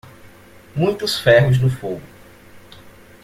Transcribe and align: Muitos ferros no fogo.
Muitos 0.75 1.19
ferros 1.21 1.59
no 1.61 1.69
fogo. 1.69 2.01